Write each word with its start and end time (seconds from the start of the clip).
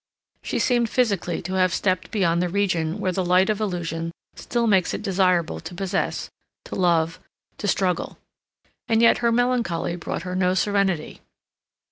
She 0.41 0.57
seemed 0.57 0.89
physically 0.89 1.43
to 1.43 1.53
have 1.53 1.71
stepped 1.71 2.09
beyond 2.09 2.41
the 2.41 2.49
region 2.49 2.99
where 2.99 3.11
the 3.11 3.23
light 3.23 3.51
of 3.51 3.61
illusion 3.61 4.11
still 4.35 4.65
makes 4.65 4.95
it 4.95 5.03
desirable 5.03 5.59
to 5.59 5.75
possess, 5.75 6.27
to 6.65 6.73
love, 6.73 7.19
to 7.59 7.67
struggle. 7.67 8.17
And 8.87 9.03
yet 9.03 9.19
her 9.19 9.31
melancholy 9.31 9.95
brought 9.95 10.23
her 10.23 10.35
no 10.35 10.55
serenity. 10.55 11.21